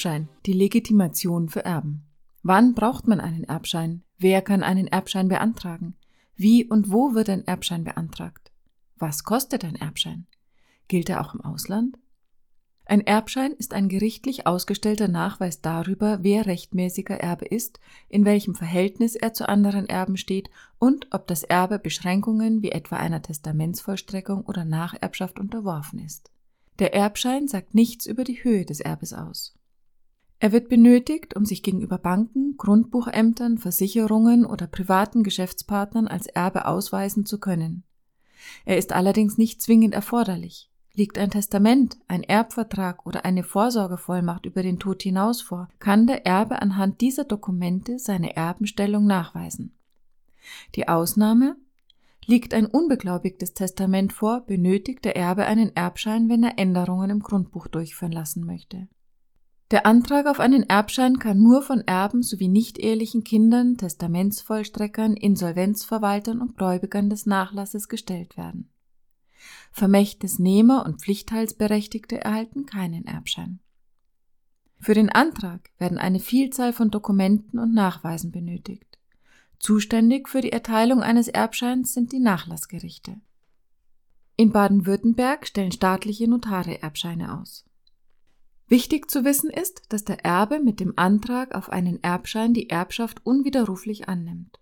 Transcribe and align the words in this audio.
Erbschein, 0.00 0.30
die 0.46 0.54
Legitimation 0.54 1.50
für 1.50 1.62
Erben. 1.62 2.06
Wann 2.42 2.74
braucht 2.74 3.06
man 3.06 3.20
einen 3.20 3.44
Erbschein? 3.44 4.02
Wer 4.16 4.40
kann 4.40 4.62
einen 4.62 4.86
Erbschein 4.86 5.28
beantragen? 5.28 5.94
Wie 6.36 6.64
und 6.64 6.90
wo 6.90 7.12
wird 7.12 7.28
ein 7.28 7.46
Erbschein 7.46 7.84
beantragt? 7.84 8.50
Was 8.96 9.24
kostet 9.24 9.62
ein 9.62 9.76
Erbschein? 9.76 10.26
Gilt 10.88 11.10
er 11.10 11.20
auch 11.20 11.34
im 11.34 11.42
Ausland? 11.42 11.98
Ein 12.86 13.02
Erbschein 13.02 13.52
ist 13.52 13.74
ein 13.74 13.90
gerichtlich 13.90 14.46
ausgestellter 14.46 15.06
Nachweis 15.06 15.60
darüber, 15.60 16.20
wer 16.22 16.46
rechtmäßiger 16.46 17.16
Erbe 17.16 17.44
ist, 17.44 17.78
in 18.08 18.24
welchem 18.24 18.54
Verhältnis 18.54 19.16
er 19.16 19.34
zu 19.34 19.50
anderen 19.50 19.86
Erben 19.86 20.16
steht 20.16 20.48
und 20.78 21.08
ob 21.10 21.26
das 21.26 21.42
Erbe 21.42 21.78
Beschränkungen 21.78 22.62
wie 22.62 22.72
etwa 22.72 22.96
einer 22.96 23.20
Testamentsvollstreckung 23.20 24.46
oder 24.46 24.64
Nacherbschaft 24.64 25.38
unterworfen 25.38 25.98
ist. 25.98 26.30
Der 26.78 26.94
Erbschein 26.94 27.48
sagt 27.48 27.74
nichts 27.74 28.06
über 28.06 28.24
die 28.24 28.42
Höhe 28.42 28.64
des 28.64 28.80
Erbes 28.80 29.12
aus. 29.12 29.59
Er 30.40 30.52
wird 30.52 30.70
benötigt, 30.70 31.36
um 31.36 31.44
sich 31.44 31.62
gegenüber 31.62 31.98
Banken, 31.98 32.56
Grundbuchämtern, 32.56 33.58
Versicherungen 33.58 34.46
oder 34.46 34.66
privaten 34.66 35.22
Geschäftspartnern 35.22 36.08
als 36.08 36.26
Erbe 36.26 36.66
ausweisen 36.66 37.26
zu 37.26 37.38
können. 37.38 37.84
Er 38.64 38.78
ist 38.78 38.92
allerdings 38.92 39.36
nicht 39.36 39.60
zwingend 39.60 39.94
erforderlich. 39.94 40.70
Liegt 40.94 41.18
ein 41.18 41.30
Testament, 41.30 41.98
ein 42.08 42.22
Erbvertrag 42.22 43.04
oder 43.06 43.26
eine 43.26 43.44
Vorsorgevollmacht 43.44 44.46
über 44.46 44.62
den 44.62 44.78
Tod 44.78 45.02
hinaus 45.02 45.42
vor, 45.42 45.68
kann 45.78 46.06
der 46.06 46.26
Erbe 46.26 46.62
anhand 46.62 47.02
dieser 47.02 47.24
Dokumente 47.24 47.98
seine 47.98 48.34
Erbenstellung 48.34 49.06
nachweisen. 49.06 49.76
Die 50.74 50.88
Ausnahme 50.88 51.56
Liegt 52.26 52.54
ein 52.54 52.66
unbeglaubigtes 52.66 53.54
Testament 53.54 54.12
vor, 54.12 54.42
benötigt 54.42 55.04
der 55.04 55.16
Erbe 55.16 55.46
einen 55.46 55.74
Erbschein, 55.74 56.28
wenn 56.28 56.44
er 56.44 56.58
Änderungen 56.58 57.10
im 57.10 57.20
Grundbuch 57.20 57.66
durchführen 57.66 58.12
lassen 58.12 58.46
möchte. 58.46 58.88
Der 59.70 59.86
Antrag 59.86 60.26
auf 60.26 60.40
einen 60.40 60.64
Erbschein 60.64 61.20
kann 61.20 61.40
nur 61.40 61.62
von 61.62 61.80
Erben 61.82 62.22
sowie 62.22 62.48
nicht-ehelichen 62.48 63.22
Kindern, 63.22 63.76
Testamentsvollstreckern, 63.76 65.14
Insolvenzverwaltern 65.14 66.40
und 66.40 66.56
Gläubigern 66.56 67.08
des 67.08 67.24
Nachlasses 67.24 67.88
gestellt 67.88 68.36
werden. 68.36 68.68
Vermächtnisnehmer 69.70 70.84
und 70.84 71.00
Pflichtteilsberechtigte 71.00 72.20
erhalten 72.20 72.66
keinen 72.66 73.06
Erbschein. 73.06 73.60
Für 74.80 74.94
den 74.94 75.08
Antrag 75.08 75.70
werden 75.78 75.98
eine 75.98 76.18
Vielzahl 76.18 76.72
von 76.72 76.90
Dokumenten 76.90 77.58
und 77.60 77.72
Nachweisen 77.72 78.32
benötigt. 78.32 78.98
Zuständig 79.60 80.28
für 80.28 80.40
die 80.40 80.52
Erteilung 80.52 81.02
eines 81.02 81.28
Erbscheins 81.28 81.92
sind 81.92 82.12
die 82.12 82.18
Nachlassgerichte. 82.18 83.20
In 84.36 84.50
Baden-Württemberg 84.50 85.46
stellen 85.46 85.70
staatliche 85.70 86.26
Notare 86.26 86.82
Erbscheine 86.82 87.38
aus. 87.38 87.69
Wichtig 88.70 89.10
zu 89.10 89.24
wissen 89.24 89.50
ist, 89.50 89.82
dass 89.88 90.04
der 90.04 90.24
Erbe 90.24 90.60
mit 90.60 90.78
dem 90.78 90.92
Antrag 90.94 91.56
auf 91.56 91.70
einen 91.70 92.00
Erbschein 92.04 92.54
die 92.54 92.70
Erbschaft 92.70 93.20
unwiderruflich 93.26 94.08
annimmt. 94.08 94.60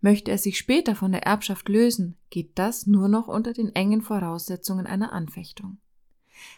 Möchte 0.00 0.32
er 0.32 0.38
sich 0.38 0.58
später 0.58 0.96
von 0.96 1.12
der 1.12 1.22
Erbschaft 1.22 1.68
lösen, 1.68 2.16
geht 2.28 2.58
das 2.58 2.88
nur 2.88 3.06
noch 3.06 3.28
unter 3.28 3.52
den 3.52 3.72
engen 3.72 4.02
Voraussetzungen 4.02 4.88
einer 4.88 5.12
Anfechtung. 5.12 5.78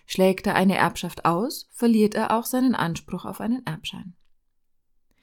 Schlägt 0.07 0.47
er 0.47 0.55
eine 0.55 0.79
Erbschaft 0.79 1.27
aus, 1.27 1.69
verliert 1.73 2.15
er 2.15 2.33
auch 2.33 2.47
seinen 2.47 2.75
Anspruch 2.75 3.27
auf 3.27 3.43
einen 3.43 3.67
Erbschein. 3.67 4.15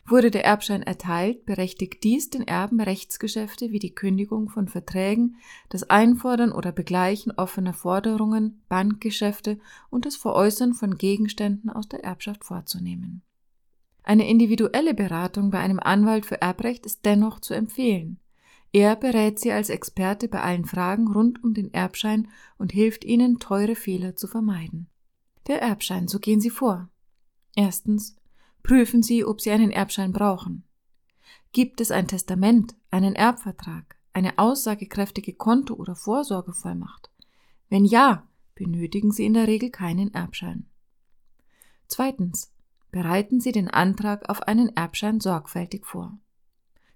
Wurde 0.08 0.30
der 0.30 0.46
Erbschein 0.46 0.84
erteilt, 0.84 1.46
berechtigt 1.46 2.04
dies 2.04 2.30
den 2.30 2.44
Erben 2.48 2.80
Rechtsgeschäfte 2.80 3.72
wie 3.72 3.80
die 3.80 3.96
Kündigung 3.96 4.50
von 4.50 4.68
Verträgen, 4.68 5.38
das 5.70 5.90
Einfordern 5.90 6.52
oder 6.52 6.72
Begleichen 6.72 7.32
offener 7.32 7.74
Forderungen, 7.74 8.62
Bankgeschäfte 8.70 9.60
und 9.90 10.06
das 10.06 10.16
Veräußern 10.16 10.76
von 10.76 11.00
Gegenständen 11.00 11.72
aus 11.72 11.90
der 11.90 12.04
Erbschaft 12.04 12.44
vorzunehmen. 12.44 13.24
Eine 14.04 14.30
individuelle 14.30 14.94
Beratung 14.94 15.50
bei 15.50 15.58
einem 15.60 15.80
Anwalt 15.80 16.28
für 16.28 16.40
Erbrecht 16.40 16.86
ist 16.86 17.04
dennoch 17.06 17.40
zu 17.40 17.56
empfehlen. 17.56 18.20
Er 18.72 18.96
berät 18.96 19.40
Sie 19.40 19.52
als 19.52 19.70
Experte 19.70 20.28
bei 20.28 20.42
allen 20.42 20.66
Fragen 20.66 21.12
rund 21.12 21.44
um 21.44 21.56
den 21.56 21.74
Erbschein 21.74 22.28
und 22.60 22.72
hilft 22.72 23.04
Ihnen, 23.04 23.40
teure 23.40 23.76
Fehler 23.76 24.16
zu 24.16 24.28
vermeiden. 24.28 24.88
Der 25.48 25.64
Erbschein, 25.64 26.08
so 26.08 26.20
gehen 26.20 26.42
Sie 26.42 26.52
vor. 26.52 26.90
Erstens. 27.56 28.16
Prüfen 28.66 29.04
Sie, 29.04 29.24
ob 29.24 29.42
Sie 29.42 29.52
einen 29.52 29.70
Erbschein 29.70 30.12
brauchen. 30.12 30.64
Gibt 31.52 31.82
es 31.82 31.92
ein 31.92 32.08
Testament, 32.08 32.76
einen 32.90 33.14
Erbvertrag, 33.14 33.96
eine 34.12 34.40
aussagekräftige 34.40 35.34
Konto- 35.34 35.76
oder 35.76 35.96
Vorsorgevollmacht? 35.96 37.12
Wenn 37.70 37.86
ja, 37.86 38.28
benötigen 38.56 39.12
Sie 39.12 39.26
in 39.26 39.36
der 39.36 39.48
Regel 39.48 39.70
keinen 39.70 40.14
Erbschein. 40.14 40.66
Zweitens 41.88 42.52
bereiten 42.92 43.40
Sie 43.40 43.52
den 43.52 43.70
Antrag 43.70 44.30
auf 44.30 44.42
einen 44.42 44.76
Erbschein 44.76 45.20
sorgfältig 45.20 45.86
vor. 45.86 46.18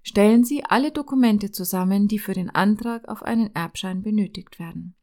Stellen 0.02 0.42
Sie 0.44 0.64
alle 0.64 0.90
Dokumente 0.90 1.52
zusammen, 1.52 2.08
die 2.08 2.18
für 2.18 2.32
den 2.32 2.50
Antrag 2.50 3.08
auf 3.08 3.22
einen 3.22 3.54
Erbschein 3.54 4.02
benötigt 4.02 4.58
werden. 4.58 4.94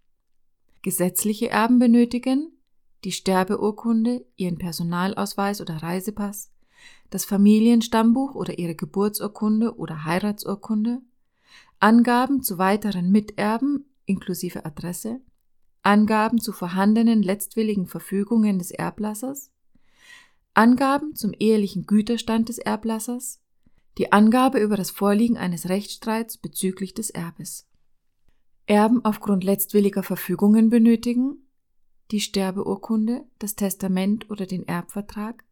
Gesetzliche 0.82 1.50
Erben 1.50 1.80
benötigen 1.80 2.52
die 3.04 3.12
Sterbeurkunde, 3.12 4.26
Ihren 4.36 4.58
Personalausweis 4.58 5.62
oder 5.62 5.78
Reisepass, 5.78 6.52
das 7.10 7.26
Familienstammbuch 7.26 8.36
oder 8.36 8.58
Ihre 8.60 8.76
Geburtsurkunde 8.76 9.78
oder 9.78 10.04
Heiratsurkunde, 10.06 11.02
Angaben 11.80 12.42
zu 12.42 12.58
weiteren 12.58 13.12
Miterben 13.12 13.86
inklusive 14.06 14.66
Adresse, 14.66 15.22
Angaben 15.84 16.40
zu 16.40 16.52
vorhandenen 16.52 17.22
letztwilligen 17.22 17.88
Verfügungen 17.88 18.60
des 18.60 18.72
Erblassers, 18.72 19.52
Angaben 20.54 21.16
zum 21.16 21.34
ehelichen 21.38 21.86
Güterstand 21.86 22.50
des 22.50 22.58
Erblassers, 22.58 23.42
die 23.98 24.12
Angabe 24.12 24.60
über 24.60 24.76
das 24.76 24.92
Vorliegen 24.92 25.38
eines 25.38 25.70
Rechtsstreits 25.70 26.38
bezüglich 26.38 26.94
des 26.94 27.10
Erbes. 27.10 27.68
Erben 28.66 29.06
aufgrund 29.06 29.44
letztwilliger 29.44 30.04
Verfügungen 30.04 30.70
benötigen 30.70 31.44
die 32.12 32.22
Sterbeurkunde, 32.22 33.26
das 33.38 33.56
Testament 33.56 34.30
oder 34.30 34.46
den 34.46 34.68
Erbvertrag, 34.68 35.44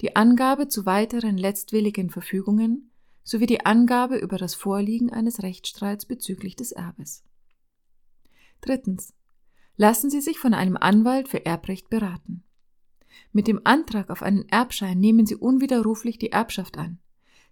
die 0.00 0.16
Angabe 0.16 0.68
zu 0.68 0.86
weiteren 0.86 1.38
letztwilligen 1.38 2.10
Verfügungen 2.10 2.90
sowie 3.22 3.46
die 3.46 3.64
Angabe 3.64 4.16
über 4.16 4.36
das 4.36 4.54
Vorliegen 4.54 5.10
eines 5.10 5.42
Rechtsstreits 5.42 6.04
bezüglich 6.06 6.56
des 6.56 6.72
Erbes. 6.72 7.24
Drittens. 8.60 9.14
Lassen 9.76 10.08
Sie 10.08 10.20
sich 10.20 10.38
von 10.38 10.54
einem 10.54 10.76
Anwalt 10.76 11.28
für 11.28 11.44
Erbrecht 11.44 11.90
beraten. 11.90 12.44
Mit 13.32 13.48
dem 13.48 13.60
Antrag 13.64 14.10
auf 14.10 14.22
einen 14.22 14.48
Erbschein 14.48 15.00
nehmen 15.00 15.26
Sie 15.26 15.36
unwiderruflich 15.36 16.18
die 16.18 16.30
Erbschaft 16.30 16.78
an. 16.78 16.98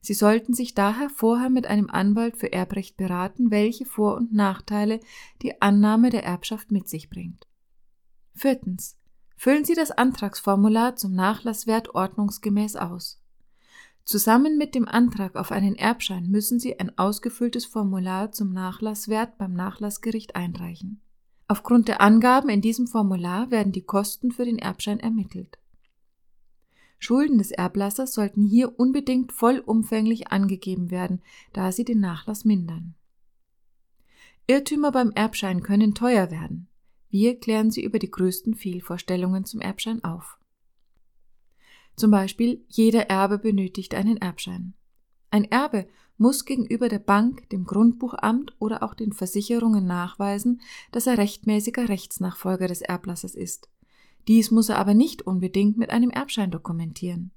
Sie 0.00 0.14
sollten 0.14 0.52
sich 0.52 0.74
daher 0.74 1.10
vorher 1.10 1.48
mit 1.48 1.66
einem 1.66 1.88
Anwalt 1.88 2.36
für 2.36 2.52
Erbrecht 2.52 2.96
beraten, 2.96 3.50
welche 3.50 3.86
Vor- 3.86 4.16
und 4.16 4.32
Nachteile 4.32 5.00
die 5.42 5.62
Annahme 5.62 6.10
der 6.10 6.24
Erbschaft 6.24 6.72
mit 6.72 6.88
sich 6.88 7.08
bringt. 7.08 7.46
Viertens. 8.34 8.96
Füllen 9.42 9.64
Sie 9.64 9.74
das 9.74 9.90
Antragsformular 9.90 10.94
zum 10.94 11.14
Nachlasswert 11.14 11.96
ordnungsgemäß 11.96 12.76
aus. 12.76 13.20
Zusammen 14.04 14.56
mit 14.56 14.76
dem 14.76 14.86
Antrag 14.86 15.34
auf 15.34 15.50
einen 15.50 15.74
Erbschein 15.74 16.30
müssen 16.30 16.60
Sie 16.60 16.78
ein 16.78 16.96
ausgefülltes 16.96 17.64
Formular 17.64 18.30
zum 18.30 18.52
Nachlasswert 18.52 19.38
beim 19.38 19.52
Nachlassgericht 19.52 20.36
einreichen. 20.36 21.00
Aufgrund 21.48 21.88
der 21.88 22.00
Angaben 22.00 22.50
in 22.50 22.60
diesem 22.60 22.86
Formular 22.86 23.50
werden 23.50 23.72
die 23.72 23.82
Kosten 23.82 24.30
für 24.30 24.44
den 24.44 24.60
Erbschein 24.60 25.00
ermittelt. 25.00 25.58
Schulden 27.00 27.38
des 27.38 27.50
Erblassers 27.50 28.14
sollten 28.14 28.44
hier 28.44 28.78
unbedingt 28.78 29.32
vollumfänglich 29.32 30.28
angegeben 30.30 30.92
werden, 30.92 31.20
da 31.52 31.72
sie 31.72 31.84
den 31.84 31.98
Nachlass 31.98 32.44
mindern. 32.44 32.94
Irrtümer 34.46 34.92
beim 34.92 35.10
Erbschein 35.10 35.64
können 35.64 35.96
teuer 35.96 36.30
werden. 36.30 36.68
Wir 37.12 37.38
klären 37.38 37.70
Sie 37.70 37.84
über 37.84 37.98
die 37.98 38.10
größten 38.10 38.54
Fehlvorstellungen 38.54 39.44
zum 39.44 39.60
Erbschein 39.60 40.02
auf. 40.02 40.38
Zum 41.94 42.10
Beispiel, 42.10 42.64
jeder 42.68 43.10
Erbe 43.10 43.38
benötigt 43.38 43.94
einen 43.94 44.16
Erbschein. 44.16 44.72
Ein 45.30 45.44
Erbe 45.44 45.86
muss 46.16 46.46
gegenüber 46.46 46.88
der 46.88 47.00
Bank, 47.00 47.50
dem 47.50 47.66
Grundbuchamt 47.66 48.56
oder 48.60 48.82
auch 48.82 48.94
den 48.94 49.12
Versicherungen 49.12 49.84
nachweisen, 49.84 50.62
dass 50.90 51.06
er 51.06 51.18
rechtmäßiger 51.18 51.90
Rechtsnachfolger 51.90 52.66
des 52.66 52.80
Erblassers 52.80 53.34
ist. 53.34 53.68
Dies 54.26 54.50
muss 54.50 54.70
er 54.70 54.78
aber 54.78 54.94
nicht 54.94 55.20
unbedingt 55.20 55.76
mit 55.76 55.90
einem 55.90 56.08
Erbschein 56.08 56.50
dokumentieren. 56.50 57.30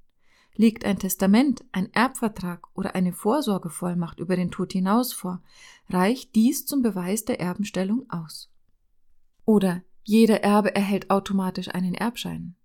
Liegt 0.54 0.86
ein 0.86 0.98
Testament, 0.98 1.66
ein 1.72 1.92
Erbvertrag 1.92 2.66
oder 2.72 2.94
eine 2.94 3.12
Vorsorgevollmacht 3.12 4.20
über 4.20 4.36
den 4.36 4.50
Tod 4.50 4.72
hinaus 4.72 5.12
vor, 5.12 5.42
reicht 5.90 6.34
dies 6.34 6.64
zum 6.64 6.80
Beweis 6.80 7.26
der 7.26 7.40
Erbenstellung 7.40 8.08
aus. 8.08 8.50
Oder 9.46 9.82
jeder 10.02 10.42
Erbe 10.42 10.74
erhält 10.74 11.10
automatisch 11.10 11.68
einen 11.68 11.94
Erbschein. 11.94 12.56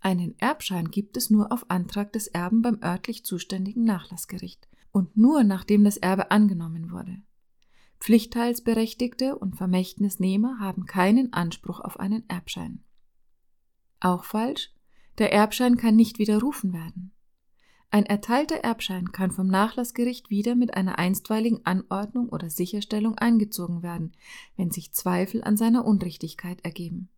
Einen 0.00 0.38
Erbschein 0.38 0.90
gibt 0.90 1.16
es 1.16 1.28
nur 1.28 1.52
auf 1.52 1.70
Antrag 1.70 2.12
des 2.12 2.28
Erben 2.28 2.62
beim 2.62 2.78
örtlich 2.82 3.24
zuständigen 3.24 3.84
Nachlassgericht 3.84 4.68
und 4.92 5.16
nur 5.16 5.44
nachdem 5.44 5.82
das 5.84 5.96
Erbe 5.96 6.30
angenommen 6.30 6.90
wurde. 6.90 7.22
Pflichtteilsberechtigte 8.00 9.36
und 9.36 9.56
Vermächtnisnehmer 9.56 10.58
haben 10.60 10.86
keinen 10.86 11.32
Anspruch 11.32 11.80
auf 11.80 11.98
einen 11.98 12.28
Erbschein. 12.28 12.84
Auch 14.00 14.24
falsch. 14.24 14.70
Der 15.18 15.32
Erbschein 15.32 15.76
kann 15.76 15.96
nicht 15.96 16.18
widerrufen 16.18 16.72
werden. 16.72 17.13
Ein 17.94 18.06
erteilter 18.06 18.56
Erbschein 18.56 19.12
kann 19.12 19.30
vom 19.30 19.46
Nachlassgericht 19.46 20.28
wieder 20.28 20.56
mit 20.56 20.74
einer 20.74 20.98
einstweiligen 20.98 21.64
Anordnung 21.64 22.28
oder 22.28 22.50
Sicherstellung 22.50 23.16
eingezogen 23.18 23.84
werden, 23.84 24.16
wenn 24.56 24.72
sich 24.72 24.92
Zweifel 24.92 25.44
an 25.44 25.56
seiner 25.56 25.84
Unrichtigkeit 25.84 26.64
ergeben. 26.64 27.08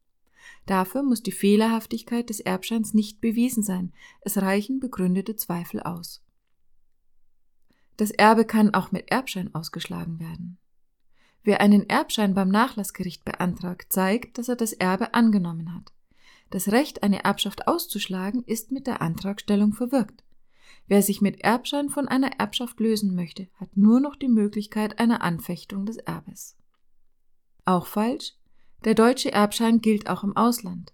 Dafür 0.66 1.02
muss 1.02 1.22
die 1.22 1.32
Fehlerhaftigkeit 1.32 2.28
des 2.28 2.40
Erbscheins 2.40 2.92
nicht 2.92 3.22
bewiesen 3.22 3.62
sein, 3.62 3.94
es 4.20 4.36
reichen 4.36 4.78
begründete 4.78 5.34
Zweifel 5.34 5.80
aus. 5.80 6.22
Das 7.96 8.10
Erbe 8.10 8.44
kann 8.44 8.74
auch 8.74 8.92
mit 8.92 9.10
Erbschein 9.10 9.54
ausgeschlagen 9.54 10.20
werden. 10.20 10.58
Wer 11.42 11.62
einen 11.62 11.88
Erbschein 11.88 12.34
beim 12.34 12.50
Nachlassgericht 12.50 13.24
beantragt, 13.24 13.94
zeigt, 13.94 14.36
dass 14.36 14.50
er 14.50 14.56
das 14.56 14.74
Erbe 14.74 15.14
angenommen 15.14 15.74
hat. 15.74 15.94
Das 16.50 16.68
Recht, 16.68 17.02
eine 17.02 17.24
Erbschaft 17.24 17.66
auszuschlagen, 17.66 18.44
ist 18.44 18.72
mit 18.72 18.86
der 18.86 19.00
Antragstellung 19.00 19.72
verwirkt. 19.72 20.25
Wer 20.86 21.02
sich 21.02 21.20
mit 21.20 21.40
Erbschein 21.42 21.88
von 21.88 22.08
einer 22.08 22.38
Erbschaft 22.38 22.80
lösen 22.80 23.14
möchte, 23.14 23.48
hat 23.54 23.76
nur 23.76 24.00
noch 24.00 24.16
die 24.16 24.28
Möglichkeit 24.28 24.98
einer 24.98 25.22
Anfechtung 25.22 25.86
des 25.86 25.96
Erbes. 25.96 26.56
Auch 27.64 27.86
falsch, 27.86 28.34
der 28.84 28.94
deutsche 28.94 29.32
Erbschein 29.32 29.80
gilt 29.80 30.08
auch 30.08 30.22
im 30.22 30.36
Ausland. 30.36 30.92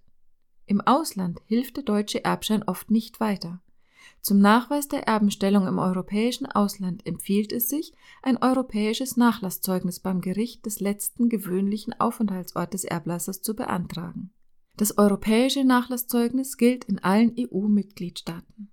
Im 0.67 0.81
Ausland 0.81 1.41
hilft 1.47 1.77
der 1.77 1.85
deutsche 1.85 2.25
Erbschein 2.25 2.63
oft 2.63 2.91
nicht 2.91 3.21
weiter. 3.21 3.61
Zum 4.21 4.39
Nachweis 4.39 4.89
der 4.89 5.07
Erbenstellung 5.07 5.67
im 5.67 5.79
europäischen 5.79 6.47
Ausland 6.47 7.07
empfiehlt 7.07 7.53
es 7.53 7.69
sich, 7.69 7.93
ein 8.23 8.37
europäisches 8.37 9.17
Nachlasszeugnis 9.17 10.01
beim 10.01 10.21
Gericht 10.21 10.65
des 10.65 10.81
letzten 10.81 11.29
gewöhnlichen 11.29 11.93
Aufenthaltsortes 12.01 12.83
des 12.83 12.91
Erblassers 12.91 13.43
zu 13.43 13.55
beantragen. 13.55 14.31
Das 14.77 14.97
europäische 14.97 15.65
Nachlasszeugnis 15.65 16.57
gilt 16.57 16.85
in 16.85 16.99
allen 17.01 17.35
EU-Mitgliedstaaten. 17.39 18.72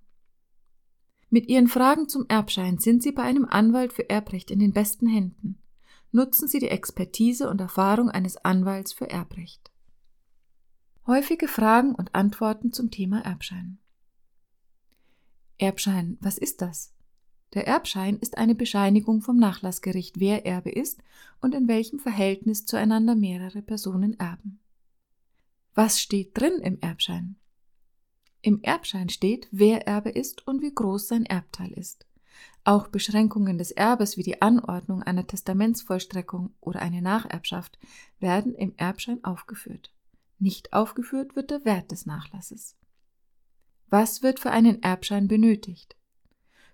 Mit 1.30 1.48
Ihren 1.48 1.68
Fragen 1.68 2.08
zum 2.08 2.26
Erbschein 2.28 2.78
sind 2.78 3.02
Sie 3.02 3.12
bei 3.12 3.22
einem 3.22 3.46
Anwalt 3.46 3.92
für 3.92 4.10
Erbrecht 4.10 4.50
in 4.50 4.58
den 4.58 4.72
besten 4.72 5.06
Händen 5.06 5.60
nutzen 6.12 6.48
Sie 6.48 6.58
die 6.58 6.68
Expertise 6.68 7.48
und 7.48 7.60
Erfahrung 7.60 8.10
eines 8.10 8.36
Anwalts 8.36 8.92
für 8.92 9.08
Erbrecht. 9.08 9.70
Häufige 11.06 11.48
Fragen 11.48 11.94
und 11.94 12.14
Antworten 12.14 12.72
zum 12.72 12.90
Thema 12.90 13.24
Erbschein. 13.24 13.78
Erbschein, 15.58 16.18
was 16.20 16.38
ist 16.38 16.62
das? 16.62 16.94
Der 17.54 17.66
Erbschein 17.66 18.16
ist 18.18 18.38
eine 18.38 18.54
Bescheinigung 18.54 19.22
vom 19.22 19.36
Nachlassgericht, 19.36 20.20
wer 20.20 20.46
Erbe 20.46 20.70
ist 20.70 21.02
und 21.40 21.54
in 21.54 21.68
welchem 21.68 21.98
Verhältnis 21.98 22.64
zueinander 22.64 23.16
mehrere 23.16 23.60
Personen 23.60 24.18
erben. 24.18 24.60
Was 25.74 26.00
steht 26.00 26.38
drin 26.38 26.60
im 26.62 26.78
Erbschein? 26.80 27.36
Im 28.42 28.62
Erbschein 28.62 29.08
steht, 29.08 29.48
wer 29.50 29.86
Erbe 29.86 30.10
ist 30.10 30.46
und 30.46 30.62
wie 30.62 30.74
groß 30.74 31.08
sein 31.08 31.26
Erbteil 31.26 31.72
ist. 31.72 32.06
Auch 32.64 32.88
Beschränkungen 32.88 33.58
des 33.58 33.70
Erbes 33.70 34.16
wie 34.16 34.22
die 34.22 34.40
Anordnung 34.40 35.02
einer 35.02 35.26
Testamentsvollstreckung 35.26 36.54
oder 36.60 36.80
eine 36.80 37.02
Nacherbschaft 37.02 37.78
werden 38.18 38.54
im 38.54 38.74
Erbschein 38.76 39.22
aufgeführt. 39.24 39.92
Nicht 40.38 40.72
aufgeführt 40.72 41.36
wird 41.36 41.50
der 41.50 41.64
Wert 41.64 41.90
des 41.90 42.06
Nachlasses. 42.06 42.76
Was 43.88 44.22
wird 44.22 44.40
für 44.40 44.50
einen 44.50 44.82
Erbschein 44.82 45.28
benötigt? 45.28 45.96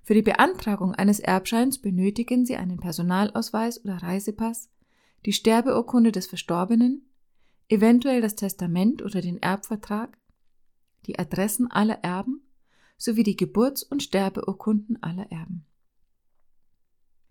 Für 0.02 0.14
die 0.14 0.22
Beantragung 0.22 0.94
eines 0.94 1.18
Erbscheins 1.18 1.80
benötigen 1.80 2.46
Sie 2.46 2.56
einen 2.56 2.78
Personalausweis 2.78 3.84
oder 3.84 3.96
Reisepass, 3.96 4.70
die 5.24 5.32
Sterbeurkunde 5.32 6.12
des 6.12 6.28
Verstorbenen, 6.28 7.10
eventuell 7.68 8.20
das 8.20 8.36
Testament 8.36 9.02
oder 9.02 9.20
den 9.20 9.38
Erbvertrag, 9.42 10.16
die 11.06 11.18
Adressen 11.18 11.70
aller 11.70 12.02
Erben 12.02 12.42
sowie 12.98 13.22
die 13.22 13.36
Geburts- 13.36 13.82
und 13.82 14.02
Sterbeurkunden 14.02 15.02
aller 15.02 15.30
Erben. 15.30 15.66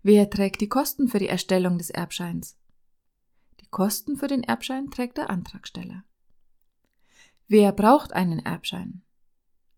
Wer 0.02 0.30
trägt 0.30 0.60
die 0.60 0.68
Kosten 0.68 1.08
für 1.08 1.18
die 1.18 1.28
Erstellung 1.28 1.78
des 1.78 1.90
Erbscheins? 1.90 2.56
Die 3.60 3.66
Kosten 3.66 4.16
für 4.16 4.28
den 4.28 4.44
Erbschein 4.44 4.90
trägt 4.90 5.18
der 5.18 5.30
Antragsteller. 5.30 6.04
Wer 7.48 7.72
braucht 7.72 8.12
einen 8.12 8.38
Erbschein? 8.38 9.02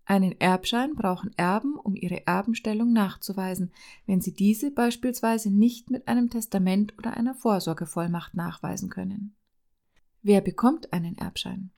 Einen 0.04 0.40
Erbschein 0.40 0.94
brauchen 0.94 1.32
Erben, 1.36 1.76
um 1.76 1.94
ihre 1.94 2.26
Erbenstellung 2.26 2.94
nachzuweisen, 2.94 3.72
wenn 4.06 4.22
sie 4.22 4.32
diese 4.32 4.70
beispielsweise 4.70 5.50
nicht 5.50 5.90
mit 5.90 6.08
einem 6.08 6.30
Testament 6.30 6.96
oder 6.96 7.14
einer 7.14 7.34
Vorsorgevollmacht 7.34 8.34
nachweisen 8.34 8.88
können. 8.88 9.36
Wer 10.22 10.40
bekommt 10.40 10.94
einen 10.94 11.18
Erbschein? 11.18 11.70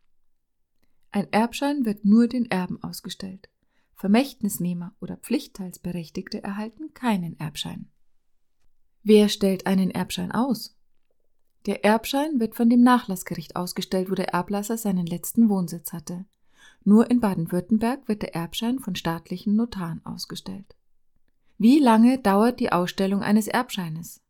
Ein 1.12 1.32
Erbschein 1.32 1.84
wird 1.84 2.04
nur 2.04 2.28
den 2.28 2.50
Erben 2.50 2.82
ausgestellt. 2.82 3.48
Vermächtnisnehmer 3.94 4.94
oder 5.00 5.16
Pflichtteilsberechtigte 5.16 6.42
erhalten 6.42 6.94
keinen 6.94 7.38
Erbschein. 7.38 7.90
Wer 9.02 9.28
stellt 9.28 9.66
einen 9.66 9.90
Erbschein 9.90 10.30
aus? 10.32 10.76
Der 11.66 11.84
Erbschein 11.84 12.40
wird 12.40 12.54
von 12.54 12.70
dem 12.70 12.82
Nachlassgericht 12.82 13.56
ausgestellt, 13.56 14.10
wo 14.10 14.14
der 14.14 14.32
Erblasser 14.32 14.78
seinen 14.78 15.06
letzten 15.06 15.48
Wohnsitz 15.48 15.92
hatte. 15.92 16.24
Nur 16.84 17.10
in 17.10 17.20
Baden-Württemberg 17.20 18.08
wird 18.08 18.22
der 18.22 18.34
Erbschein 18.34 18.78
von 18.78 18.94
staatlichen 18.94 19.56
Notaren 19.56 20.04
ausgestellt. 20.06 20.76
Wie 21.58 21.78
lange 21.78 22.18
dauert 22.18 22.60
die 22.60 22.72
Ausstellung 22.72 23.22
eines 23.22 23.48
Erbscheines? 23.48 24.22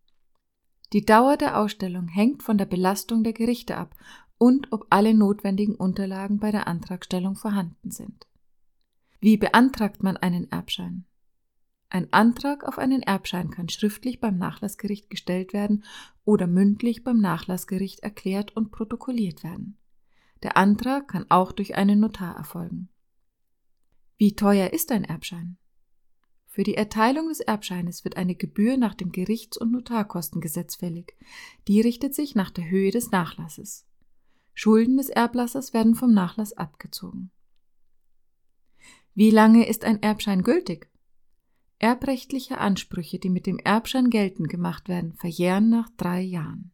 Die 0.93 1.05
Dauer 1.05 1.37
der 1.37 1.59
Ausstellung 1.59 2.09
hängt 2.09 2.43
von 2.43 2.59
der 2.59 2.65
Belastung 2.65 3.23
der 3.23 3.32
Gerichte 3.32 3.77
ab 3.77 3.94
und 4.41 4.73
ob 4.73 4.87
alle 4.89 5.13
notwendigen 5.13 5.75
Unterlagen 5.75 6.39
bei 6.39 6.51
der 6.51 6.67
Antragstellung 6.67 7.37
vorhanden 7.37 7.91
sind. 7.91 8.27
Wie 9.21 9.37
beantragt 9.37 10.03
man 10.03 10.17
einen 10.17 10.51
Erbschein? 10.51 11.05
Ein 11.91 12.11
Antrag 12.11 12.65
auf 12.65 12.79
einen 12.79 13.03
Erbschein 13.03 13.51
kann 13.51 13.69
schriftlich 13.69 14.19
beim 14.19 14.39
Nachlassgericht 14.39 15.11
gestellt 15.11 15.53
werden 15.53 15.85
oder 16.25 16.47
mündlich 16.47 17.05
beim 17.05 17.19
Nachlassgericht 17.19 18.01
erklärt 18.01 18.57
und 18.57 18.73
protokolliert 18.73 19.45
werden. 19.45 19.77
Der 20.43 20.57
Antrag 20.57 21.09
kann 21.09 21.27
auch 21.29 21.53
durch 21.53 21.75
einen 21.75 22.01
Notar 22.01 22.35
erfolgen. 22.35 22.89
Wie 24.17 24.37
teuer 24.37 24.73
ist 24.73 24.91
ein 24.91 25.05
Erbschein? 25.05 25.59
Für 26.47 26.63
die 26.63 26.77
Erteilung 26.77 27.29
des 27.29 27.41
Erbscheines 27.41 28.05
wird 28.05 28.17
eine 28.17 28.35
Gebühr 28.35 28.79
nach 28.79 28.95
dem 28.95 29.13
Gerichts- 29.13 29.59
und 29.59 29.71
Notarkostengesetz 29.71 30.77
fällig. 30.77 31.15
Die 31.69 31.83
richtet 31.83 32.15
sich 32.15 32.35
nach 32.35 32.51
der 32.51 32.71
Höhe 32.71 32.91
des 32.91 33.11
Nachlasses. 33.11 33.87
Schulden 34.55 34.96
des 34.96 35.08
Erblassers 35.08 35.72
werden 35.72 35.94
vom 35.94 36.13
Nachlass 36.13 36.53
abgezogen. 36.53 37.31
Wie 39.15 39.31
lange 39.31 39.67
ist 39.67 39.84
ein 39.84 40.03
Erbschein 40.03 40.43
gültig? 40.43 40.89
Erbrechtliche 41.79 42.58
Ansprüche, 42.58 43.19
die 43.19 43.31
mit 43.31 43.46
dem 43.46 43.58
Erbschein 43.58 44.10
geltend 44.10 44.48
gemacht 44.48 44.89
werden, 44.89 45.15
verjähren 45.15 45.70
nach 45.70 45.89
drei 45.96 46.20
Jahren. 46.20 46.72